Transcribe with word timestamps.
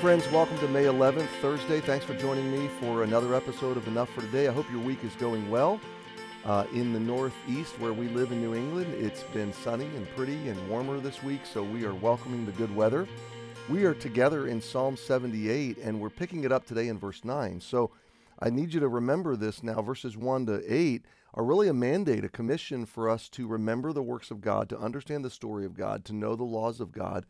Friends, 0.00 0.30
welcome 0.30 0.58
to 0.58 0.68
May 0.68 0.84
11th, 0.84 1.26
Thursday. 1.40 1.80
Thanks 1.80 2.04
for 2.04 2.14
joining 2.14 2.52
me 2.52 2.68
for 2.80 3.02
another 3.02 3.34
episode 3.34 3.78
of 3.78 3.88
Enough 3.88 4.10
for 4.10 4.20
Today. 4.20 4.46
I 4.46 4.52
hope 4.52 4.70
your 4.70 4.82
week 4.82 5.02
is 5.02 5.14
going 5.14 5.50
well. 5.50 5.80
Uh, 6.44 6.66
in 6.74 6.92
the 6.92 7.00
Northeast, 7.00 7.78
where 7.80 7.94
we 7.94 8.08
live 8.08 8.30
in 8.30 8.42
New 8.42 8.54
England, 8.54 8.92
it's 8.92 9.22
been 9.22 9.54
sunny 9.54 9.86
and 9.96 10.06
pretty 10.14 10.50
and 10.50 10.68
warmer 10.68 11.00
this 11.00 11.22
week, 11.22 11.40
so 11.50 11.62
we 11.62 11.86
are 11.86 11.94
welcoming 11.94 12.44
the 12.44 12.52
good 12.52 12.76
weather. 12.76 13.08
We 13.70 13.84
are 13.86 13.94
together 13.94 14.48
in 14.48 14.60
Psalm 14.60 14.98
78, 14.98 15.78
and 15.78 15.98
we're 15.98 16.10
picking 16.10 16.44
it 16.44 16.52
up 16.52 16.66
today 16.66 16.88
in 16.88 16.98
verse 16.98 17.24
9. 17.24 17.58
So 17.62 17.90
I 18.38 18.50
need 18.50 18.74
you 18.74 18.80
to 18.80 18.88
remember 18.88 19.34
this 19.34 19.62
now. 19.62 19.80
Verses 19.80 20.14
1 20.14 20.44
to 20.46 20.62
8 20.72 21.06
are 21.32 21.44
really 21.44 21.68
a 21.68 21.74
mandate, 21.74 22.22
a 22.22 22.28
commission 22.28 22.84
for 22.84 23.08
us 23.08 23.30
to 23.30 23.46
remember 23.46 23.94
the 23.94 24.02
works 24.02 24.30
of 24.30 24.42
God, 24.42 24.68
to 24.68 24.78
understand 24.78 25.24
the 25.24 25.30
story 25.30 25.64
of 25.64 25.74
God, 25.74 26.04
to 26.04 26.12
know 26.12 26.36
the 26.36 26.44
laws 26.44 26.80
of 26.80 26.92
God 26.92 27.24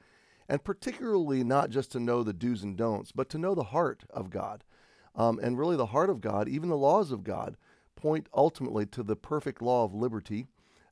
and 0.48 0.64
particularly 0.64 1.42
not 1.42 1.70
just 1.70 1.92
to 1.92 2.00
know 2.00 2.22
the 2.22 2.32
do's 2.32 2.62
and 2.62 2.76
don'ts, 2.76 3.12
but 3.12 3.28
to 3.30 3.38
know 3.38 3.54
the 3.54 3.64
heart 3.64 4.04
of 4.10 4.30
God. 4.30 4.64
Um, 5.14 5.38
and 5.42 5.58
really, 5.58 5.76
the 5.76 5.86
heart 5.86 6.10
of 6.10 6.20
God, 6.20 6.48
even 6.48 6.68
the 6.68 6.76
laws 6.76 7.10
of 7.10 7.24
God, 7.24 7.56
point 7.96 8.28
ultimately 8.34 8.86
to 8.86 9.02
the 9.02 9.16
perfect 9.16 9.62
law 9.62 9.84
of 9.84 9.94
liberty 9.94 10.46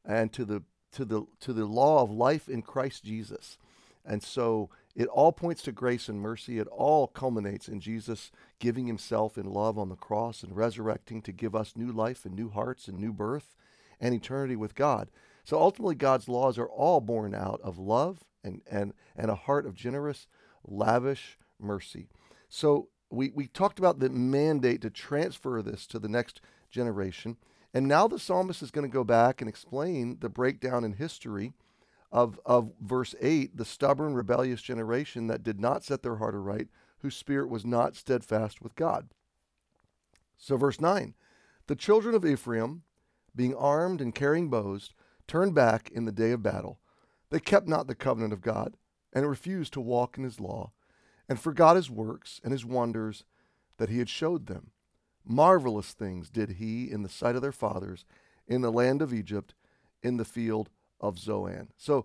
and 0.04 0.32
to 0.32 0.44
the 0.44 0.62
to 0.92 1.04
the 1.04 1.24
to 1.40 1.52
the 1.52 1.66
law 1.66 2.02
of 2.02 2.10
life 2.10 2.48
in 2.48 2.62
Christ 2.62 3.04
Jesus. 3.04 3.58
And 4.06 4.22
so 4.22 4.70
it 4.94 5.08
all 5.08 5.32
points 5.32 5.62
to 5.62 5.72
grace 5.72 6.08
and 6.08 6.20
mercy. 6.20 6.58
It 6.58 6.68
all 6.68 7.06
culminates 7.06 7.68
in 7.68 7.80
Jesus 7.80 8.30
giving 8.58 8.86
himself 8.86 9.38
in 9.38 9.46
love 9.46 9.78
on 9.78 9.88
the 9.88 9.96
cross 9.96 10.42
and 10.42 10.56
resurrecting 10.56 11.22
to 11.22 11.32
give 11.32 11.54
us 11.54 11.72
new 11.74 11.90
life 11.90 12.24
and 12.24 12.34
new 12.34 12.50
hearts 12.50 12.86
and 12.86 12.98
new 12.98 13.12
birth 13.12 13.54
and 14.00 14.14
eternity 14.14 14.56
with 14.56 14.74
God. 14.74 15.10
So 15.42 15.58
ultimately, 15.58 15.94
God's 15.94 16.28
laws 16.28 16.58
are 16.58 16.68
all 16.68 17.00
born 17.00 17.34
out 17.34 17.60
of 17.62 17.78
love 17.78 18.24
and, 18.44 18.60
and, 18.70 18.92
and 19.16 19.30
a 19.30 19.34
heart 19.34 19.66
of 19.66 19.74
generous, 19.74 20.28
lavish 20.66 21.38
mercy. 21.58 22.08
So 22.48 22.88
we, 23.10 23.30
we 23.34 23.46
talked 23.46 23.78
about 23.78 23.98
the 23.98 24.10
mandate 24.10 24.82
to 24.82 24.90
transfer 24.90 25.62
this 25.62 25.86
to 25.88 25.98
the 25.98 26.08
next 26.08 26.40
generation. 26.70 27.36
And 27.72 27.88
now 27.88 28.06
the 28.06 28.18
psalmist 28.18 28.62
is 28.62 28.70
going 28.70 28.88
to 28.88 28.92
go 28.92 29.04
back 29.04 29.40
and 29.40 29.48
explain 29.48 30.18
the 30.20 30.28
breakdown 30.28 30.84
in 30.84 30.92
history 30.92 31.52
of, 32.12 32.38
of 32.46 32.72
verse 32.80 33.14
8 33.20 33.56
the 33.56 33.64
stubborn, 33.64 34.14
rebellious 34.14 34.62
generation 34.62 35.26
that 35.26 35.42
did 35.42 35.60
not 35.60 35.82
set 35.82 36.02
their 36.02 36.16
heart 36.16 36.34
aright, 36.34 36.68
whose 36.98 37.16
spirit 37.16 37.48
was 37.50 37.64
not 37.66 37.96
steadfast 37.96 38.62
with 38.62 38.76
God. 38.76 39.08
So, 40.38 40.56
verse 40.56 40.80
9 40.80 41.14
the 41.66 41.74
children 41.74 42.14
of 42.14 42.26
Ephraim, 42.26 42.82
being 43.34 43.54
armed 43.54 44.00
and 44.02 44.14
carrying 44.14 44.50
bows, 44.50 44.90
turned 45.26 45.54
back 45.54 45.90
in 45.90 46.04
the 46.04 46.12
day 46.12 46.32
of 46.32 46.42
battle. 46.42 46.78
They 47.30 47.40
kept 47.40 47.68
not 47.68 47.86
the 47.86 47.94
covenant 47.94 48.32
of 48.32 48.40
God, 48.40 48.76
and 49.12 49.28
refused 49.28 49.72
to 49.74 49.80
walk 49.80 50.18
in 50.18 50.24
his 50.24 50.40
law, 50.40 50.72
and 51.28 51.38
forgot 51.38 51.76
his 51.76 51.90
works 51.90 52.40
and 52.42 52.52
his 52.52 52.64
wonders 52.64 53.24
that 53.78 53.88
he 53.88 53.98
had 53.98 54.08
showed 54.08 54.46
them. 54.46 54.70
Marvelous 55.24 55.92
things 55.92 56.28
did 56.28 56.52
he 56.52 56.90
in 56.90 57.02
the 57.02 57.08
sight 57.08 57.36
of 57.36 57.42
their 57.42 57.52
fathers, 57.52 58.04
in 58.46 58.60
the 58.60 58.72
land 58.72 59.00
of 59.00 59.14
Egypt, 59.14 59.54
in 60.02 60.16
the 60.16 60.24
field 60.24 60.68
of 61.00 61.18
Zoan. 61.18 61.68
So, 61.78 62.04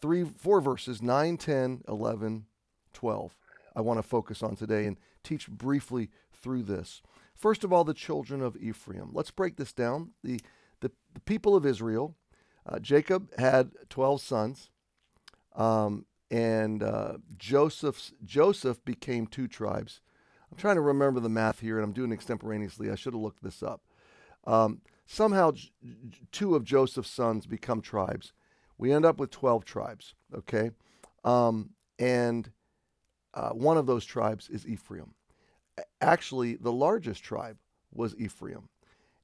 three, 0.00 0.24
four 0.24 0.60
verses 0.60 1.00
9, 1.00 1.36
10, 1.36 1.82
11, 1.88 2.46
12. 2.92 3.36
I 3.74 3.80
want 3.80 3.98
to 3.98 4.02
focus 4.02 4.42
on 4.42 4.56
today 4.56 4.86
and 4.86 4.98
teach 5.22 5.48
briefly 5.48 6.10
through 6.32 6.64
this. 6.64 7.02
First 7.34 7.64
of 7.64 7.72
all, 7.72 7.84
the 7.84 7.94
children 7.94 8.42
of 8.42 8.56
Ephraim. 8.56 9.10
Let's 9.12 9.30
break 9.30 9.56
this 9.56 9.72
down. 9.72 10.10
The, 10.22 10.40
the, 10.80 10.90
the 11.14 11.20
people 11.20 11.56
of 11.56 11.64
Israel 11.64 12.14
uh, 12.66 12.78
Jacob 12.78 13.34
had 13.38 13.70
12 13.88 14.20
sons, 14.20 14.70
um, 15.56 16.06
and 16.30 16.82
uh, 16.82 17.14
Joseph's, 17.36 18.12
Joseph 18.24 18.84
became 18.84 19.26
two 19.26 19.48
tribes. 19.48 20.00
I'm 20.50 20.58
trying 20.58 20.76
to 20.76 20.80
remember 20.80 21.20
the 21.20 21.28
math 21.28 21.60
here, 21.60 21.76
and 21.76 21.84
I'm 21.84 21.92
doing 21.92 22.12
extemporaneously. 22.12 22.90
I 22.90 22.94
should 22.94 23.14
have 23.14 23.22
looked 23.22 23.42
this 23.42 23.62
up. 23.62 23.82
Um, 24.46 24.80
somehow, 25.06 25.52
J- 25.52 25.70
two 26.32 26.54
of 26.54 26.64
Joseph's 26.64 27.10
sons 27.10 27.46
become 27.46 27.80
tribes. 27.80 28.32
We 28.78 28.92
end 28.92 29.04
up 29.04 29.18
with 29.18 29.30
12 29.30 29.64
tribes, 29.64 30.14
okay? 30.34 30.70
Um, 31.24 31.70
and 31.98 32.50
uh, 33.34 33.50
one 33.50 33.76
of 33.76 33.86
those 33.86 34.04
tribes 34.04 34.48
is 34.48 34.66
Ephraim. 34.66 35.14
Actually, 36.00 36.56
the 36.56 36.72
largest 36.72 37.22
tribe 37.22 37.58
was 37.92 38.14
Ephraim. 38.16 38.68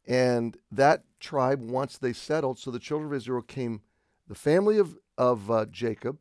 And 0.06 0.56
that 0.70 1.04
tribe, 1.18 1.60
once 1.60 1.98
they 1.98 2.12
settled, 2.12 2.58
so 2.58 2.70
the 2.70 2.78
children 2.78 3.10
of 3.10 3.16
Israel 3.16 3.42
came, 3.42 3.80
the 4.28 4.34
family 4.34 4.78
of, 4.78 4.96
of 5.18 5.50
uh, 5.50 5.66
Jacob 5.66 6.18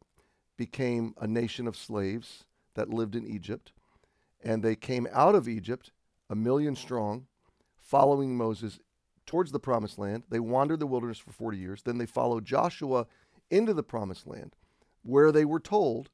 became 0.58 1.14
a 1.20 1.28
nation 1.28 1.68
of 1.68 1.76
slaves 1.76 2.46
that 2.74 2.90
lived 2.90 3.16
in 3.16 3.28
Egypt. 3.28 3.72
And 4.44 4.64
they 4.64 4.76
came 4.76 5.08
out 5.12 5.36
of 5.36 5.48
Egypt, 5.48 5.92
a 6.30 6.36
million 6.36 6.76
strong, 6.76 7.28
following 7.78 8.36
Moses 8.36 8.80
towards 9.26 9.52
the 9.52 9.60
promised 9.60 10.00
land. 10.00 10.24
They 10.30 10.40
wandered 10.40 10.80
the 10.80 10.88
wilderness 10.88 11.20
for 11.20 11.32
40 11.32 11.58
years. 11.58 11.82
Then 11.84 11.98
they 11.98 12.06
followed 12.06 12.46
Joshua 12.46 13.06
into 13.52 13.74
the 13.74 13.84
promised 13.84 14.26
land, 14.26 14.56
where 15.04 15.32
they 15.32 15.46
were 15.46 15.60
told 15.60 16.10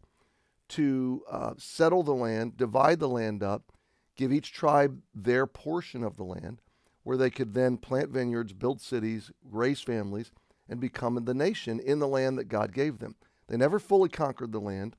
to 0.70 1.24
uh, 1.30 1.54
settle 1.58 2.04
the 2.04 2.14
land, 2.14 2.58
divide 2.58 3.00
the 3.00 3.10
land 3.10 3.44
up, 3.44 3.72
give 4.16 4.32
each 4.32 4.54
tribe 4.54 5.02
their 5.14 5.46
portion 5.46 6.04
of 6.04 6.18
the 6.18 6.24
land 6.24 6.62
where 7.04 7.18
they 7.18 7.30
could 7.30 7.54
then 7.54 7.78
plant 7.78 8.10
vineyards, 8.10 8.54
build 8.54 8.82
cities, 8.82 9.32
raise 9.44 9.82
families, 9.82 10.32
and 10.70 10.80
become 10.80 11.24
the 11.24 11.34
nation 11.34 11.80
in 11.80 12.00
the 12.00 12.08
land 12.08 12.38
that 12.38 12.46
God 12.46 12.74
gave 12.74 13.00
them. 13.00 13.16
They 13.48 13.58
never 13.58 13.80
fully 13.80 14.10
conquered 14.10 14.52
the 14.52 14.60
land. 14.60 14.96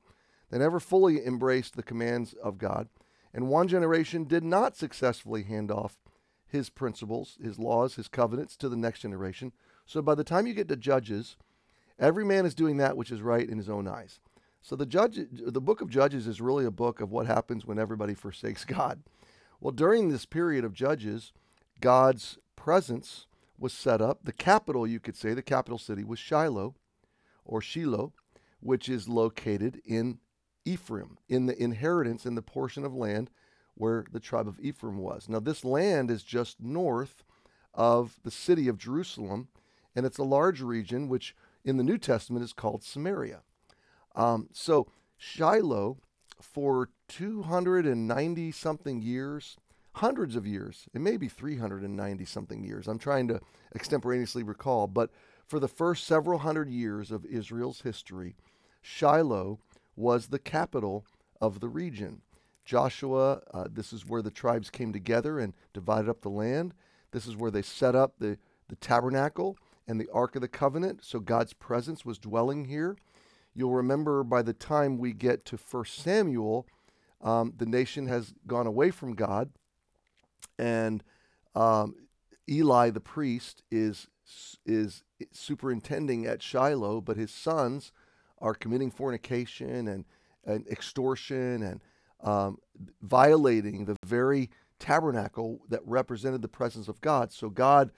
They 0.50 0.58
never 0.58 0.80
fully 0.80 1.24
embraced 1.24 1.76
the 1.76 1.82
commands 1.82 2.34
of 2.34 2.58
God. 2.58 2.88
And 3.32 3.48
one 3.48 3.68
generation 3.68 4.24
did 4.24 4.44
not 4.44 4.76
successfully 4.76 5.44
hand 5.44 5.70
off 5.70 5.96
his 6.46 6.68
principles, 6.68 7.38
his 7.42 7.58
laws, 7.58 7.94
his 7.94 8.08
covenants 8.08 8.56
to 8.58 8.68
the 8.68 8.76
next 8.76 9.00
generation. 9.00 9.52
So 9.86 10.02
by 10.02 10.14
the 10.14 10.24
time 10.24 10.46
you 10.46 10.52
get 10.52 10.68
to 10.68 10.76
Judges, 10.76 11.36
every 11.98 12.24
man 12.24 12.44
is 12.44 12.54
doing 12.54 12.76
that 12.76 12.96
which 12.96 13.10
is 13.10 13.22
right 13.22 13.48
in 13.48 13.56
his 13.56 13.70
own 13.70 13.88
eyes. 13.88 14.20
So 14.60 14.76
the 14.76 14.86
judge, 14.86 15.18
the 15.32 15.60
book 15.60 15.80
of 15.80 15.88
Judges 15.88 16.26
is 16.26 16.41
really 16.41 16.66
a 16.66 16.70
book 16.70 17.00
of 17.00 17.10
what 17.10 17.26
happens 17.26 17.64
when 17.64 17.78
everybody 17.78 18.14
forsakes 18.14 18.64
God. 18.66 19.02
Well, 19.60 19.72
during 19.72 20.08
this 20.08 20.26
period 20.26 20.64
of 20.64 20.74
Judges, 20.74 21.32
God's 21.82 22.38
presence 22.56 23.26
was 23.59 23.75
set 23.75 24.00
up. 24.00 24.20
The 24.25 24.32
capital, 24.32 24.87
you 24.87 25.00
could 25.00 25.16
say, 25.16 25.34
the 25.34 25.43
capital 25.43 25.78
city 25.78 26.04
was 26.04 26.19
Shiloh 26.19 26.75
or 27.44 27.60
Shiloh, 27.60 28.12
which 28.60 28.88
is 28.88 29.09
located 29.09 29.82
in 29.84 30.21
Ephraim, 30.65 31.19
in 31.28 31.47
the 31.47 31.60
inheritance 31.60 32.25
in 32.25 32.37
the 32.37 32.42
portion 32.42 32.84
of 32.84 32.94
land 32.94 33.31
where 33.75 34.04
the 34.12 34.21
tribe 34.21 34.47
of 34.47 34.60
Ephraim 34.60 34.98
was. 34.98 35.28
Now, 35.28 35.41
this 35.41 35.65
land 35.65 36.10
is 36.10 36.22
just 36.22 36.60
north 36.60 37.25
of 37.75 38.21
the 38.22 38.31
city 38.31 38.69
of 38.69 38.78
Jerusalem, 38.78 39.48
and 39.97 40.06
it's 40.06 40.19
a 40.19 40.25
large 40.25 40.60
region 40.60 41.09
which 41.09 41.34
in 41.65 41.78
the 41.78 41.84
New 41.84 41.98
Testament 41.98 42.44
is 42.44 42.53
called 42.53 42.84
Samaria. 42.84 43.41
Um, 44.15 44.48
so, 44.53 44.87
Shiloh, 45.16 45.98
for 46.41 46.91
290 47.09 48.53
something 48.53 49.03
years, 49.03 49.56
hundreds 49.94 50.36
of 50.36 50.47
years. 50.47 50.89
It 50.94 51.00
may 51.00 51.16
be 51.16 51.28
390 51.28 52.24
something 52.24 52.65
years. 52.65 52.89
I'm 52.89 52.98
trying 52.98 53.28
to 53.28 53.41
extemporaneously 53.74 54.42
recall. 54.42 54.86
But 54.86 55.10
for 55.47 55.60
the 55.60 55.68
first 55.68 56.06
several 56.06 56.39
hundred 56.41 56.71
years 56.71 57.10
of 57.10 57.27
Israel's 57.27 57.83
history, 57.83 58.36
Shiloh 58.80 59.59
was 59.94 60.28
the 60.28 60.39
capital 60.39 61.04
of 61.41 61.60
the 61.60 61.68
region. 61.68 62.22
Joshua, 62.65 63.42
uh, 63.53 63.66
this 63.71 63.92
is 63.92 64.06
where 64.06 64.22
the 64.22 64.30
tribes 64.30 64.71
came 64.71 64.92
together 64.92 65.39
and 65.39 65.53
divided 65.74 66.09
up 66.09 66.22
the 66.22 66.30
land. 66.30 66.74
This 67.10 67.27
is 67.27 67.36
where 67.36 67.50
they 67.50 67.62
set 67.62 67.94
up 67.94 68.15
the, 68.18 68.39
the 68.68 68.77
tabernacle 68.77 69.59
and 69.86 70.00
the 70.00 70.09
Ark 70.12 70.36
of 70.36 70.42
the 70.42 70.48
Covenant. 70.48 71.04
So 71.04 71.18
God's 71.21 71.53
presence 71.53 72.04
was 72.04 72.18
dwelling 72.18 72.66
here. 72.66 72.97
You'll 73.54 73.74
remember 73.74 74.24
by 74.24 74.42
the 74.42 74.54
time 74.54 74.97
we 74.97 75.12
get 75.12 75.44
to 75.47 75.56
1 75.59 75.84
Samuel, 75.84 76.66
um, 77.21 77.53
the 77.56 77.66
nation 77.66 78.06
has 78.06 78.33
gone 78.47 78.66
away 78.66 78.91
from 78.91 79.15
God 79.15 79.50
and 80.62 81.03
um, 81.56 81.97
Eli 82.48 82.91
the 82.91 83.00
priest 83.00 83.62
is 83.70 84.06
is 84.64 85.03
superintending 85.32 86.24
at 86.26 86.42
Shiloh, 86.42 87.00
but 87.00 87.16
his 87.16 87.32
sons 87.32 87.92
are 88.38 88.54
committing 88.54 88.91
fornication 88.91 89.88
and, 89.88 90.04
and 90.44 90.66
extortion 90.68 91.62
and 91.62 91.80
um, 92.22 92.59
violating 93.03 93.84
the 93.84 93.97
very 94.06 94.48
tabernacle 94.78 95.60
that 95.68 95.80
represented 95.84 96.41
the 96.41 96.48
presence 96.48 96.88
of 96.88 97.00
God. 97.00 97.32
So 97.32 97.50
God 97.50 97.91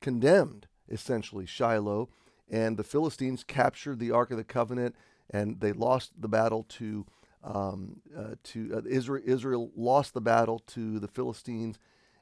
condemned 0.00 0.66
essentially 0.88 1.46
Shiloh, 1.46 2.08
and 2.50 2.76
the 2.76 2.84
Philistines 2.84 3.44
captured 3.44 3.98
the 3.98 4.10
Ark 4.10 4.30
of 4.32 4.36
the 4.36 4.44
Covenant, 4.44 4.96
and 5.30 5.60
they 5.60 5.72
lost 5.72 6.12
the 6.20 6.28
battle 6.28 6.64
to 6.70 7.06
um, 7.44 8.00
uh, 8.16 8.34
to 8.42 8.74
uh, 8.74 8.88
Israel. 8.88 9.22
Israel 9.24 9.70
lost 9.76 10.12
the 10.12 10.20
battle 10.20 10.58
to 10.66 10.98
the 10.98 11.08
Philistines 11.08 11.78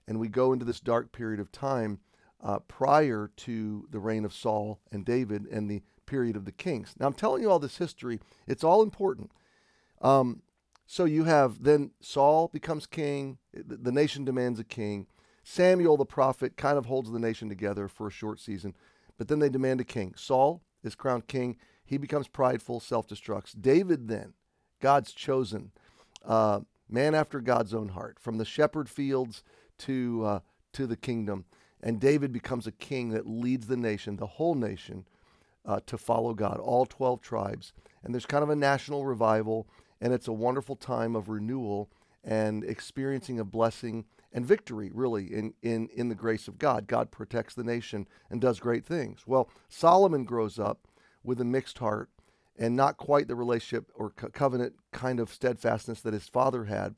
and 0.06 0.18
we 0.18 0.28
go 0.28 0.52
into 0.52 0.64
this 0.64 0.80
dark 0.80 1.12
period 1.12 1.40
of 1.40 1.50
time 1.52 1.98
uh, 2.42 2.58
prior 2.60 3.30
to 3.36 3.86
the 3.90 3.98
reign 3.98 4.24
of 4.24 4.32
Saul 4.32 4.80
and 4.92 5.04
David 5.04 5.46
and 5.46 5.70
the 5.70 5.82
period 6.04 6.36
of 6.36 6.44
the 6.44 6.52
kings. 6.52 6.94
Now, 6.98 7.06
I'm 7.06 7.14
telling 7.14 7.42
you 7.42 7.50
all 7.50 7.58
this 7.58 7.78
history, 7.78 8.20
it's 8.46 8.64
all 8.64 8.82
important. 8.82 9.32
Um, 10.00 10.42
So 10.86 11.04
you 11.04 11.24
have 11.24 11.64
then 11.64 11.90
Saul 12.00 12.48
becomes 12.52 12.86
king, 12.86 13.38
the 13.52 13.90
nation 13.90 14.24
demands 14.24 14.60
a 14.60 14.64
king. 14.64 15.06
Samuel 15.42 15.96
the 15.96 16.04
prophet 16.04 16.56
kind 16.56 16.78
of 16.78 16.86
holds 16.86 17.10
the 17.10 17.18
nation 17.18 17.48
together 17.48 17.88
for 17.88 18.06
a 18.06 18.10
short 18.10 18.38
season, 18.38 18.74
but 19.18 19.26
then 19.28 19.40
they 19.40 19.48
demand 19.48 19.80
a 19.80 19.84
king. 19.84 20.14
Saul 20.16 20.62
is 20.84 20.94
crowned 20.94 21.26
king. 21.26 21.56
He 21.84 21.98
becomes 21.98 22.28
prideful, 22.28 22.80
self 22.80 23.06
destructs. 23.08 23.54
David, 23.60 24.08
then, 24.08 24.34
God's 24.80 25.12
chosen, 25.12 25.72
uh, 26.24 26.60
man 26.88 27.14
after 27.14 27.40
God's 27.40 27.74
own 27.74 27.90
heart, 27.90 28.18
from 28.18 28.38
the 28.38 28.44
shepherd 28.44 28.88
fields 28.88 29.42
to, 29.78 30.24
uh, 30.24 30.40
to 30.72 30.86
the 30.86 30.96
kingdom. 30.96 31.44
And 31.82 32.00
David 32.00 32.32
becomes 32.32 32.66
a 32.66 32.72
king 32.72 33.10
that 33.10 33.26
leads 33.26 33.66
the 33.66 33.76
nation, 33.76 34.16
the 34.16 34.26
whole 34.26 34.54
nation, 34.54 35.06
uh, 35.64 35.80
to 35.86 35.98
follow 35.98 36.32
God, 36.32 36.58
all 36.58 36.86
12 36.86 37.20
tribes. 37.20 37.72
And 38.02 38.14
there's 38.14 38.26
kind 38.26 38.42
of 38.42 38.50
a 38.50 38.56
national 38.56 39.04
revival, 39.04 39.66
and 40.00 40.12
it's 40.12 40.28
a 40.28 40.32
wonderful 40.32 40.76
time 40.76 41.16
of 41.16 41.28
renewal 41.28 41.90
and 42.24 42.64
experiencing 42.64 43.38
a 43.38 43.44
blessing 43.44 44.04
and 44.32 44.44
victory, 44.44 44.90
really, 44.92 45.32
in, 45.32 45.54
in, 45.62 45.88
in 45.94 46.08
the 46.08 46.14
grace 46.14 46.48
of 46.48 46.58
God. 46.58 46.86
God 46.86 47.10
protects 47.10 47.54
the 47.54 47.64
nation 47.64 48.06
and 48.30 48.40
does 48.40 48.60
great 48.60 48.84
things. 48.84 49.20
Well, 49.26 49.48
Solomon 49.68 50.24
grows 50.24 50.58
up 50.58 50.86
with 51.22 51.40
a 51.40 51.44
mixed 51.44 51.78
heart 51.78 52.10
and 52.58 52.76
not 52.76 52.96
quite 52.96 53.28
the 53.28 53.34
relationship 53.34 53.90
or 53.94 54.10
co- 54.10 54.30
covenant 54.30 54.74
kind 54.92 55.20
of 55.20 55.32
steadfastness 55.32 56.00
that 56.00 56.14
his 56.14 56.28
father 56.28 56.64
had. 56.64 56.94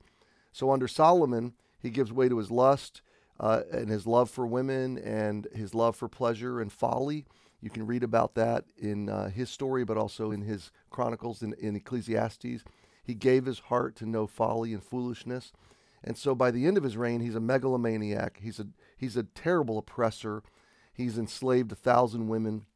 So 0.53 0.71
under 0.71 0.89
Solomon, 0.89 1.55
he 1.79 1.91
gives 1.91 2.13
way 2.13 2.29
to 2.29 2.39
his 2.39 2.51
lust 2.51 3.03
uh, 3.41 3.63
and 3.73 3.89
his 3.89 4.07
love 4.07 4.31
for 4.31 4.47
women 4.47 4.99
and 4.99 5.47
his 5.55 5.75
love 5.75 5.97
for 5.97 6.09
pleasure 6.09 6.61
and 6.61 6.73
folly. 6.73 7.27
You 7.61 7.71
can 7.71 7.87
read 7.87 8.03
about 8.03 8.35
that 8.35 8.65
in 8.77 9.09
uh, 9.09 9.31
his 9.31 9.51
story, 9.51 9.85
but 9.85 9.97
also 9.97 10.31
in 10.31 10.43
his 10.43 10.71
chronicles 10.91 11.43
in, 11.43 11.55
in 11.55 11.77
Ecclesiastes. 11.77 12.63
He 13.05 13.15
gave 13.15 13.47
his 13.47 13.59
heart 13.59 13.97
to 13.97 14.07
know 14.07 14.27
folly 14.27 14.73
and 14.73 14.83
foolishness. 14.83 15.53
And 16.05 16.17
so 16.17 16.35
by 16.35 16.51
the 16.51 16.67
end 16.67 16.77
of 16.77 16.85
his 16.85 16.97
reign, 16.97 17.21
he's 17.21 17.35
a 17.35 17.41
megalomaniac. 17.41 18.39
He's 18.41 18.61
a, 18.61 18.69
he's 18.97 19.17
a 19.17 19.25
terrible 19.25 19.79
oppressor. 19.79 20.43
He's 20.93 21.19
enslaved 21.19 21.73
a 21.73 21.77
thousand 21.77 22.29
women. 22.29 22.67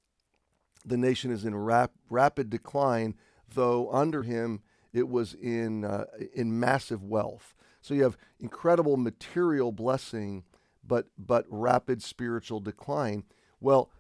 The 0.85 0.97
nation 0.97 1.31
is 1.31 1.45
in 1.45 1.55
rap, 1.55 1.93
rapid 2.11 2.51
decline, 2.51 3.15
though 3.55 3.91
under 3.93 4.23
him 4.23 4.63
it 4.93 5.09
was 5.09 5.35
in, 5.35 5.85
uh, 5.85 6.05
in 6.35 6.59
massive 6.59 7.03
wealth. 7.03 7.55
So 7.81 7.95
you 7.95 8.03
have 8.03 8.17
incredible 8.39 8.97
material 8.97 9.73
blessing, 9.73 10.45
but, 10.87 11.07
but 11.19 11.47
rapid 11.49 12.03
spiritual 12.03 12.61
decline. 12.61 13.25
Well, 13.61 13.91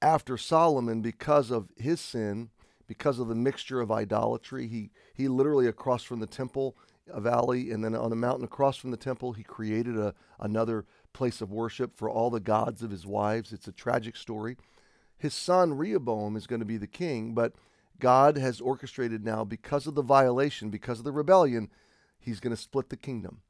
after 0.00 0.36
Solomon, 0.36 1.00
because 1.00 1.50
of 1.50 1.68
his 1.76 2.00
sin, 2.00 2.50
because 2.86 3.18
of 3.18 3.28
the 3.28 3.34
mixture 3.34 3.80
of 3.80 3.90
idolatry, 3.90 4.68
he, 4.68 4.90
he 5.14 5.28
literally 5.28 5.66
across 5.66 6.02
from 6.02 6.20
the 6.20 6.26
temple, 6.26 6.76
a 7.08 7.20
valley, 7.20 7.70
and 7.70 7.84
then 7.84 7.94
on 7.94 8.12
a 8.12 8.16
mountain 8.16 8.44
across 8.44 8.76
from 8.76 8.90
the 8.90 8.96
temple, 8.96 9.32
he 9.32 9.42
created 9.42 9.96
a, 9.98 10.14
another 10.38 10.84
place 11.12 11.40
of 11.40 11.50
worship 11.50 11.96
for 11.96 12.10
all 12.10 12.30
the 12.30 12.40
gods 12.40 12.82
of 12.82 12.90
his 12.90 13.06
wives. 13.06 13.52
It's 13.52 13.68
a 13.68 13.72
tragic 13.72 14.16
story. 14.16 14.56
His 15.18 15.34
son 15.34 15.76
Rehoboam 15.76 16.36
is 16.36 16.46
going 16.46 16.60
to 16.60 16.66
be 16.66 16.76
the 16.76 16.86
king, 16.86 17.32
but 17.34 17.54
God 17.98 18.36
has 18.36 18.60
orchestrated 18.60 19.24
now 19.24 19.44
because 19.44 19.86
of 19.86 19.94
the 19.94 20.02
violation, 20.02 20.70
because 20.70 20.98
of 20.98 21.04
the 21.04 21.12
rebellion, 21.12 21.70
he's 22.18 22.40
going 22.40 22.54
to 22.54 22.60
split 22.60 22.90
the 22.90 22.96
kingdom. 22.96 23.40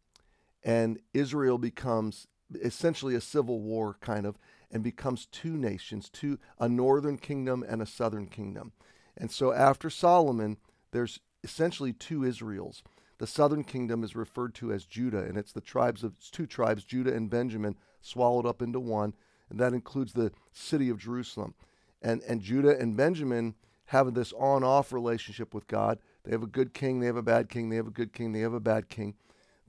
And 0.63 1.01
Israel 1.13 1.59
becomes 1.59 2.27
essentially 2.63 3.15
a 3.15 3.21
civil 3.21 3.61
war 3.61 3.97
kind 4.01 4.27
of 4.27 4.39
and 4.71 4.83
becomes 4.83 5.27
two 5.27 5.57
nations, 5.57 6.09
two 6.09 6.39
a 6.59 6.69
northern 6.69 7.19
kingdom 7.19 7.65
and 7.67 7.83
a 7.83 7.87
southern 7.87 8.27
kingdom. 8.27 8.73
And 9.17 9.31
so 9.31 9.53
after 9.53 9.91
Solomon, 9.91 10.59
there's 10.93 11.21
essentially 11.43 11.93
two 11.93 12.25
Israels. 12.25 12.83
The 13.19 13.27
southern 13.27 13.65
kingdom 13.65 14.05
is 14.05 14.15
referred 14.15 14.55
to 14.57 14.73
as 14.73 14.85
Judah, 14.85 15.23
and 15.23 15.39
it's 15.39 15.53
the 15.53 15.61
tribes 15.61 16.05
of 16.05 16.19
two 16.31 16.47
tribes, 16.47 16.85
Judah 16.85 17.15
and 17.15 17.31
Benjamin, 17.31 17.77
swallowed 18.03 18.45
up 18.47 18.61
into 18.61 18.79
one, 18.79 19.15
and 19.51 19.59
that 19.59 19.73
includes 19.73 20.13
the 20.13 20.33
city 20.53 20.89
of 20.89 20.99
Jerusalem. 20.99 21.55
And 22.03 22.23
and 22.23 22.41
Judah 22.41 22.79
and 22.79 22.97
Benjamin 22.97 23.55
have 23.87 24.15
this 24.15 24.33
on-off 24.33 24.93
relationship 24.93 25.55
with 25.55 25.67
God. 25.67 25.99
They 26.25 26.33
have 26.33 26.43
a 26.43 26.49
good 26.49 26.75
king, 26.75 27.01
they 27.01 27.07
have 27.07 27.17
a 27.17 27.23
bad 27.23 27.49
king, 27.49 27.69
they 27.69 27.77
have 27.77 27.87
a 27.87 27.93
good 27.93 28.13
king, 28.13 28.33
they 28.33 28.41
have 28.41 28.53
a 28.53 28.61
bad 28.61 28.89
king. 28.89 29.15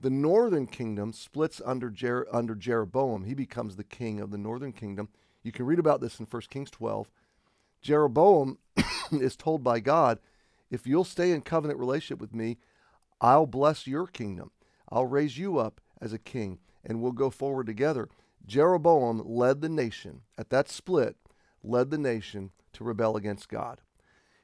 The 0.00 0.10
northern 0.10 0.66
kingdom 0.66 1.12
splits 1.12 1.60
under, 1.64 1.90
Jer- 1.90 2.26
under 2.32 2.54
Jeroboam. 2.54 3.24
He 3.24 3.34
becomes 3.34 3.76
the 3.76 3.84
king 3.84 4.20
of 4.20 4.30
the 4.30 4.38
northern 4.38 4.72
kingdom. 4.72 5.08
You 5.42 5.52
can 5.52 5.66
read 5.66 5.78
about 5.78 6.00
this 6.00 6.20
in 6.20 6.26
1 6.26 6.42
Kings 6.50 6.70
12. 6.70 7.10
Jeroboam 7.80 8.58
is 9.12 9.36
told 9.36 9.64
by 9.64 9.80
God, 9.80 10.18
if 10.70 10.86
you'll 10.86 11.04
stay 11.04 11.32
in 11.32 11.40
covenant 11.40 11.80
relationship 11.80 12.20
with 12.20 12.34
me, 12.34 12.58
I'll 13.20 13.46
bless 13.46 13.86
your 13.86 14.06
kingdom. 14.06 14.50
I'll 14.88 15.06
raise 15.06 15.38
you 15.38 15.58
up 15.58 15.80
as 16.00 16.12
a 16.12 16.18
king, 16.18 16.58
and 16.84 17.00
we'll 17.00 17.12
go 17.12 17.30
forward 17.30 17.66
together. 17.66 18.08
Jeroboam 18.48 19.22
led 19.24 19.60
the 19.60 19.68
nation, 19.68 20.22
at 20.38 20.50
that 20.50 20.68
split, 20.68 21.16
led 21.62 21.90
the 21.90 21.98
nation 21.98 22.50
to 22.72 22.82
rebel 22.82 23.14
against 23.14 23.48
God. 23.48 23.82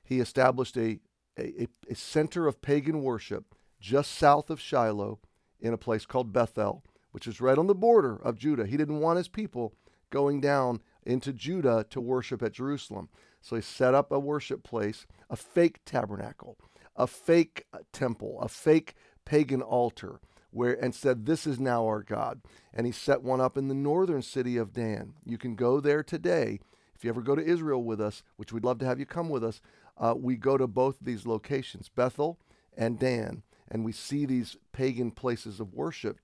He 0.05 0.21
established 0.21 0.77
a, 0.77 1.01
a, 1.39 1.67
a 1.89 1.95
center 1.95 2.47
of 2.47 2.61
pagan 2.61 3.03
worship 3.03 3.55
just 3.81 4.12
south 4.12 4.51
of 4.51 4.61
Shiloh 4.61 5.21
in 5.59 5.73
a 5.73 5.79
place 5.79 6.05
called 6.05 6.33
Bethel, 6.33 6.85
which 7.12 7.27
is 7.27 7.41
right 7.41 7.56
on 7.56 7.67
the 7.67 7.75
border 7.75 8.17
of 8.17 8.39
Judah. 8.39 8.67
He 8.67 8.77
didn't 8.77 9.01
want 9.01 9.17
his 9.17 9.29
people 9.29 9.75
going 10.11 10.41
down 10.41 10.83
into 11.05 11.33
Judah 11.33 11.87
to 11.91 12.01
worship 12.01 12.43
at 12.43 12.53
Jerusalem. 12.53 13.09
So 13.41 13.56
he 13.56 13.62
set 13.62 13.95
up 13.95 14.12
a 14.12 14.19
worship 14.19 14.62
place, 14.62 15.06
a 15.31 15.37
fake 15.37 15.81
tabernacle, 15.85 16.59
a 16.97 17.06
fake 17.06 17.65
uh, 17.73 17.79
temple, 17.93 18.39
a 18.41 18.49
fake 18.49 18.95
pagan 19.25 19.63
altar, 19.63 20.20
where 20.55 20.82
and 20.82 20.94
said, 20.94 21.27
This 21.27 21.46
is 21.46 21.61
now 21.61 21.84
our 21.84 22.03
God. 22.03 22.41
And 22.73 22.87
he 22.87 22.93
set 22.93 23.23
one 23.23 23.41
up 23.41 23.56
in 23.56 23.69
the 23.69 23.75
northern 23.75 24.23
city 24.23 24.56
of 24.56 24.73
Dan. 24.73 25.15
You 25.25 25.39
can 25.39 25.55
go 25.55 25.81
there 25.81 26.03
today. 26.03 26.61
If 26.94 27.05
you 27.05 27.11
ever 27.11 27.23
go 27.23 27.34
to 27.34 27.44
Israel 27.44 27.82
with 27.82 28.01
us, 28.01 28.23
which 28.37 28.53
we'd 28.53 28.65
love 28.65 28.79
to 28.79 28.87
have 28.87 28.99
you 28.99 29.06
come 29.06 29.29
with 29.29 29.44
us, 29.44 29.61
uh, 29.99 30.15
we 30.17 30.37
go 30.37 30.56
to 30.56 30.67
both 30.67 31.01
of 31.01 31.06
these 31.06 31.27
locations, 31.27 31.89
Bethel 31.89 32.39
and 32.77 32.99
Dan 32.99 33.43
and 33.69 33.84
we 33.84 33.93
see 33.93 34.27
these 34.27 34.56
pagan 34.73 35.11
places 35.11 35.61
of 35.61 35.75
worship. 35.75 36.20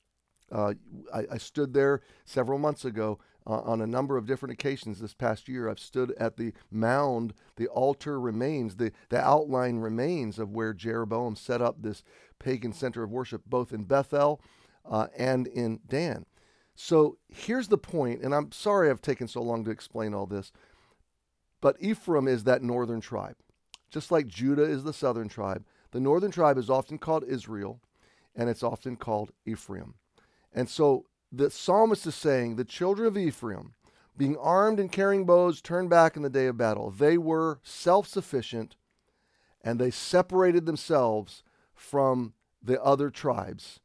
Uh, 0.52 0.74
I, 1.12 1.24
I, 1.32 1.38
stood 1.38 1.74
there 1.74 2.02
several 2.24 2.58
months 2.58 2.84
ago 2.84 3.20
on 3.58 3.80
a 3.80 3.86
number 3.86 4.16
of 4.16 4.26
different 4.26 4.52
occasions 4.52 5.00
this 5.00 5.14
past 5.14 5.48
year. 5.48 5.68
I've 5.68 5.78
stood 5.80 6.12
at 6.12 6.36
the 6.36 6.52
mound, 6.70 7.34
the 7.56 7.68
altar 7.68 8.20
remains, 8.20 8.76
the, 8.76 8.92
the 9.08 9.20
outline 9.20 9.78
remains 9.78 10.38
of 10.38 10.50
where 10.50 10.72
Jeroboam 10.72 11.36
set 11.36 11.60
up 11.60 11.82
this 11.82 12.02
pagan 12.38 12.72
center 12.72 13.02
of 13.02 13.10
worship, 13.10 13.42
both 13.46 13.72
in 13.72 13.84
Bethel 13.84 14.40
uh, 14.88 15.08
and 15.16 15.46
in 15.46 15.80
Dan. 15.86 16.26
So 16.74 17.18
here's 17.28 17.68
the 17.68 17.78
point, 17.78 18.22
and 18.22 18.34
I'm 18.34 18.52
sorry 18.52 18.88
I've 18.88 19.02
taken 19.02 19.28
so 19.28 19.42
long 19.42 19.64
to 19.64 19.70
explain 19.70 20.14
all 20.14 20.26
this, 20.26 20.52
but 21.60 21.76
Ephraim 21.80 22.26
is 22.26 22.44
that 22.44 22.62
northern 22.62 23.00
tribe. 23.00 23.36
Just 23.90 24.10
like 24.10 24.28
Judah 24.28 24.62
is 24.62 24.84
the 24.84 24.92
southern 24.92 25.28
tribe, 25.28 25.64
the 25.90 26.00
northern 26.00 26.30
tribe 26.30 26.56
is 26.56 26.70
often 26.70 26.96
called 26.96 27.24
Israel, 27.24 27.80
and 28.34 28.48
it's 28.48 28.62
often 28.62 28.96
called 28.96 29.32
Ephraim. 29.44 29.94
And 30.52 30.68
so 30.68 31.06
the 31.32 31.50
psalmist 31.50 32.06
is 32.06 32.14
saying 32.14 32.56
the 32.56 32.64
children 32.64 33.06
of 33.06 33.16
Ephraim, 33.16 33.74
being 34.16 34.36
armed 34.36 34.80
and 34.80 34.90
carrying 34.90 35.24
bows, 35.24 35.60
turned 35.60 35.88
back 35.88 36.16
in 36.16 36.22
the 36.22 36.30
day 36.30 36.46
of 36.46 36.56
battle. 36.56 36.90
They 36.90 37.16
were 37.16 37.60
self 37.62 38.06
sufficient 38.06 38.76
and 39.62 39.78
they 39.78 39.90
separated 39.90 40.66
themselves 40.66 41.42
from 41.74 42.34
the 42.62 42.82
other 42.82 43.10
tribes. 43.10 43.80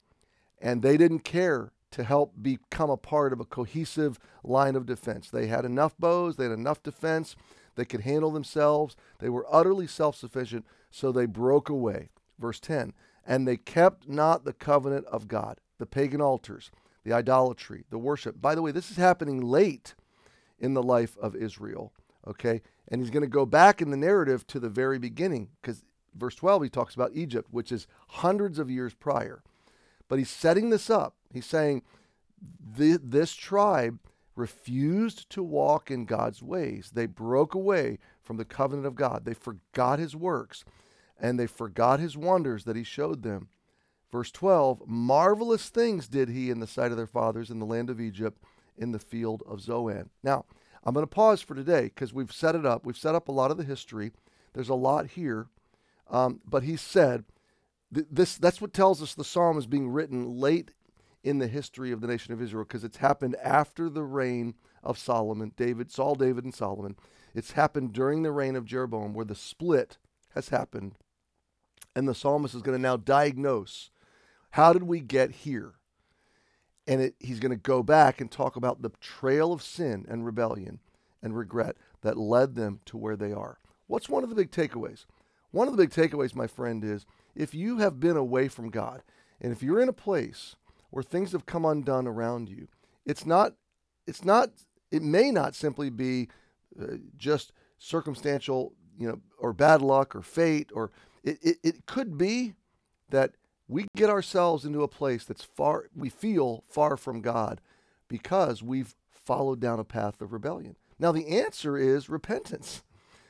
And 0.61 0.81
they 0.81 0.97
didn't 0.97 1.19
care 1.19 1.71
to 1.91 2.03
help 2.03 2.33
become 2.41 2.89
a 2.89 2.97
part 2.97 3.33
of 3.33 3.39
a 3.39 3.45
cohesive 3.45 4.19
line 4.43 4.75
of 4.75 4.85
defense. 4.85 5.29
They 5.29 5.47
had 5.47 5.65
enough 5.65 5.97
bows, 5.97 6.35
they 6.35 6.43
had 6.43 6.53
enough 6.53 6.83
defense, 6.83 7.35
they 7.75 7.85
could 7.85 8.01
handle 8.01 8.31
themselves, 8.31 8.95
they 9.19 9.29
were 9.29 9.45
utterly 9.49 9.87
self 9.87 10.15
sufficient. 10.15 10.65
So 10.91 11.11
they 11.11 11.25
broke 11.25 11.69
away. 11.69 12.09
Verse 12.39 12.59
10 12.59 12.93
And 13.25 13.47
they 13.47 13.57
kept 13.57 14.07
not 14.07 14.45
the 14.45 14.53
covenant 14.53 15.05
of 15.07 15.27
God, 15.27 15.59
the 15.77 15.85
pagan 15.85 16.21
altars, 16.21 16.71
the 17.05 17.13
idolatry, 17.13 17.85
the 17.89 17.97
worship. 17.97 18.41
By 18.41 18.55
the 18.55 18.61
way, 18.61 18.71
this 18.71 18.91
is 18.91 18.97
happening 18.97 19.39
late 19.39 19.93
in 20.59 20.73
the 20.73 20.83
life 20.83 21.15
of 21.17 21.35
Israel. 21.35 21.93
Okay? 22.27 22.61
And 22.89 22.99
he's 22.99 23.11
going 23.11 23.21
to 23.23 23.27
go 23.27 23.45
back 23.45 23.81
in 23.81 23.91
the 23.91 23.97
narrative 23.97 24.45
to 24.47 24.59
the 24.59 24.69
very 24.69 24.99
beginning 24.99 25.49
because 25.61 25.83
verse 26.15 26.35
12 26.35 26.63
he 26.63 26.69
talks 26.69 26.95
about 26.95 27.11
Egypt, 27.13 27.47
which 27.51 27.71
is 27.71 27.87
hundreds 28.09 28.59
of 28.59 28.69
years 28.69 28.93
prior. 28.93 29.43
But 30.09 30.19
he's 30.19 30.29
setting 30.29 30.71
this 30.71 30.89
up. 30.89 31.15
He's 31.31 31.45
saying 31.45 31.83
this 32.75 33.33
tribe 33.33 33.99
refused 34.35 35.29
to 35.29 35.43
walk 35.43 35.89
in 35.89 36.05
God's 36.05 36.43
ways. 36.43 36.91
They 36.93 37.05
broke 37.05 37.53
away 37.53 37.99
from 38.21 38.37
the 38.37 38.45
covenant 38.45 38.87
of 38.87 38.95
God. 38.95 39.25
They 39.25 39.33
forgot 39.33 39.99
his 39.99 40.15
works 40.15 40.65
and 41.19 41.39
they 41.39 41.47
forgot 41.47 41.99
his 41.99 42.17
wonders 42.17 42.65
that 42.65 42.75
he 42.75 42.83
showed 42.83 43.23
them. 43.23 43.49
Verse 44.15 44.31
12 44.31 44.83
Marvelous 44.87 45.67
things 45.67 46.07
did 46.07 46.29
he 46.29 46.49
in 46.49 46.61
the 46.61 46.67
sight 46.67 46.91
of 46.91 46.95
their 46.95 47.05
fathers 47.05 47.49
in 47.49 47.59
the 47.59 47.65
land 47.65 47.89
of 47.89 47.99
Egypt, 47.99 48.41
in 48.77 48.93
the 48.93 48.97
field 48.97 49.43
of 49.45 49.59
Zoan. 49.59 50.09
Now, 50.23 50.45
I'm 50.85 50.93
going 50.93 51.03
to 51.03 51.07
pause 51.07 51.41
for 51.41 51.53
today 51.53 51.91
because 51.93 52.13
we've 52.13 52.31
set 52.31 52.55
it 52.55 52.65
up. 52.65 52.85
We've 52.85 52.95
set 52.95 53.13
up 53.13 53.27
a 53.27 53.33
lot 53.33 53.51
of 53.51 53.57
the 53.57 53.65
history. 53.65 54.13
There's 54.53 54.69
a 54.69 54.73
lot 54.73 55.07
here. 55.07 55.47
Um, 56.09 56.39
but 56.45 56.63
he 56.63 56.77
said, 56.77 57.25
th- 57.93 58.07
this 58.09 58.37
that's 58.37 58.61
what 58.61 58.71
tells 58.71 59.03
us 59.03 59.13
the 59.13 59.25
psalm 59.25 59.57
is 59.57 59.67
being 59.67 59.89
written 59.89 60.39
late 60.39 60.71
in 61.21 61.39
the 61.39 61.47
history 61.47 61.91
of 61.91 61.99
the 61.99 62.07
nation 62.07 62.33
of 62.33 62.41
Israel 62.41 62.63
because 62.63 62.85
it's 62.85 62.97
happened 62.97 63.35
after 63.43 63.89
the 63.89 64.03
reign 64.03 64.53
of 64.81 64.97
Solomon, 64.97 65.51
David, 65.57 65.91
Saul, 65.91 66.15
David, 66.15 66.45
and 66.45 66.55
Solomon. 66.55 66.95
It's 67.33 67.51
happened 67.51 67.91
during 67.91 68.23
the 68.23 68.31
reign 68.31 68.55
of 68.55 68.63
Jeroboam, 68.63 69.13
where 69.13 69.25
the 69.25 69.35
split 69.35 69.97
has 70.35 70.47
happened, 70.47 70.93
and 71.93 72.07
the 72.07 72.15
psalmist 72.15 72.55
is 72.55 72.61
going 72.61 72.77
to 72.77 72.81
now 72.81 72.95
diagnose 72.95 73.91
how 74.55 74.71
did 74.71 74.83
we 74.83 75.01
get 75.01 75.31
here, 75.31 75.73
and 76.87 77.01
it, 77.01 77.15
he's 77.19 77.41
going 77.41 77.51
to 77.51 77.57
go 77.57 77.83
back 77.83 78.21
and 78.21 78.31
talk 78.31 78.55
about 78.55 78.81
the 78.81 78.91
trail 79.01 79.51
of 79.51 79.61
sin 79.61 80.05
and 80.07 80.25
rebellion 80.25 80.79
and 81.21 81.35
regret 81.35 81.75
that 82.03 82.17
led 82.17 82.55
them 82.55 82.79
to 82.85 82.95
where 82.95 83.17
they 83.17 83.33
are. 83.33 83.59
What's 83.87 84.07
one 84.07 84.23
of 84.23 84.29
the 84.29 84.35
big 84.35 84.51
takeaways? 84.51 85.03
One 85.51 85.67
of 85.67 85.75
the 85.75 85.85
big 85.85 85.89
takeaways, 85.89 86.33
my 86.33 86.47
friend, 86.47 86.85
is 86.85 87.05
if 87.35 87.53
you 87.53 87.79
have 87.79 87.99
been 87.99 88.15
away 88.15 88.47
from 88.47 88.69
God, 88.69 89.03
and 89.41 89.51
if 89.51 89.61
you're 89.61 89.81
in 89.81 89.89
a 89.89 89.93
place 89.93 90.55
where 90.89 91.03
things 91.03 91.33
have 91.33 91.45
come 91.45 91.65
undone 91.65 92.07
around 92.07 92.47
you, 92.47 92.69
it's 93.05 93.25
not, 93.25 93.55
it's 94.07 94.23
not, 94.23 94.51
it 94.89 95.01
may 95.01 95.31
not 95.31 95.53
simply 95.53 95.89
be 95.89 96.29
uh, 96.81 96.95
just 97.17 97.51
circumstantial, 97.77 98.71
you 98.97 99.09
know, 99.09 99.19
or 99.37 99.51
bad 99.51 99.81
luck 99.81 100.15
or 100.15 100.21
fate, 100.21 100.69
or 100.73 100.91
it, 101.25 101.39
it, 101.41 101.57
it 101.61 101.85
could 101.85 102.17
be 102.17 102.53
that 103.09 103.33
we 103.67 103.87
get 103.95 104.09
ourselves 104.09 104.65
into 104.65 104.83
a 104.83 104.87
place 104.87 105.25
that's 105.25 105.43
far, 105.43 105.85
we 105.95 106.09
feel 106.09 106.63
far 106.67 106.97
from 106.97 107.21
God 107.21 107.61
because 108.07 108.61
we've 108.61 108.95
followed 109.11 109.59
down 109.59 109.79
a 109.79 109.83
path 109.83 110.21
of 110.21 110.31
rebellion. 110.31 110.75
Now, 110.99 111.11
the 111.11 111.27
answer 111.27 111.77
is 111.77 112.09
repentance. 112.09 112.83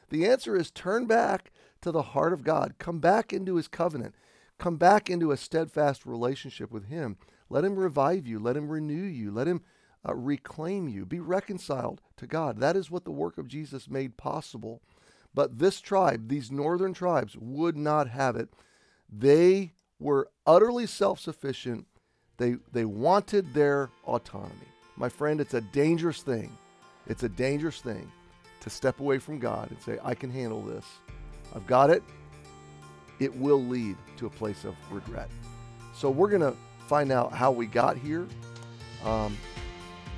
The 0.09 0.25
answer 0.27 0.55
is 0.55 0.69
turn 0.71 1.07
back 1.07 1.51
to 1.81 1.91
the 1.91 2.01
heart 2.01 2.33
of 2.33 2.43
God, 2.43 2.75
come 2.77 2.99
back 2.99 3.33
into 3.33 3.55
his 3.55 3.67
covenant, 3.67 4.13
come 4.59 4.75
back 4.77 5.09
into 5.09 5.31
a 5.31 5.37
steadfast 5.37 6.05
relationship 6.05 6.71
with 6.71 6.87
him. 6.87 7.17
Let 7.49 7.63
him 7.63 7.75
revive 7.75 8.25
you, 8.25 8.39
let 8.39 8.57
him 8.57 8.69
renew 8.69 9.03
you, 9.03 9.31
let 9.31 9.47
him 9.47 9.61
uh, 10.07 10.15
reclaim 10.15 10.87
you, 10.87 11.05
be 11.05 11.19
reconciled 11.19 12.01
to 12.17 12.27
God. 12.27 12.59
That 12.59 12.75
is 12.75 12.91
what 12.91 13.05
the 13.05 13.11
work 13.11 13.37
of 13.37 13.47
Jesus 13.47 13.89
made 13.89 14.17
possible. 14.17 14.81
But 15.33 15.59
this 15.59 15.81
tribe, 15.81 16.29
these 16.29 16.51
northern 16.51 16.93
tribes, 16.93 17.35
would 17.37 17.77
not 17.77 18.09
have 18.09 18.35
it. 18.35 18.49
They 19.09 19.73
were 19.99 20.29
utterly 20.45 20.85
self 20.87 21.19
sufficient. 21.19 21.85
They, 22.37 22.57
they 22.71 22.85
wanted 22.85 23.53
their 23.53 23.89
autonomy. 24.05 24.67
My 24.97 25.09
friend, 25.09 25.39
it's 25.39 25.53
a 25.53 25.61
dangerous 25.61 26.21
thing. 26.21 26.55
It's 27.07 27.23
a 27.23 27.29
dangerous 27.29 27.81
thing 27.81 28.11
to 28.61 28.69
step 28.69 28.99
away 28.99 29.19
from 29.19 29.39
God 29.39 29.69
and 29.69 29.81
say, 29.81 29.97
I 30.03 30.15
can 30.15 30.29
handle 30.29 30.61
this. 30.61 30.85
I've 31.55 31.67
got 31.67 31.89
it. 31.89 32.03
It 33.19 33.33
will 33.35 33.63
lead 33.63 33.95
to 34.17 34.25
a 34.25 34.29
place 34.29 34.65
of 34.65 34.75
regret. 34.91 35.29
So 35.93 36.09
we're 36.09 36.29
going 36.29 36.41
to 36.41 36.57
find 36.87 37.11
out 37.11 37.31
how 37.31 37.51
we 37.51 37.65
got 37.67 37.97
here 37.97 38.27
um, 39.03 39.37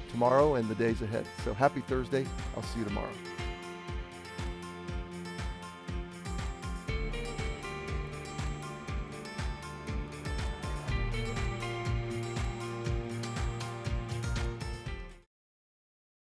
tomorrow 0.10 0.56
and 0.56 0.68
the 0.68 0.76
days 0.76 1.02
ahead. 1.02 1.26
So 1.44 1.54
happy 1.54 1.82
Thursday. 1.82 2.26
I'll 2.56 2.64
see 2.64 2.80
you 2.80 2.86
tomorrow. 2.86 3.27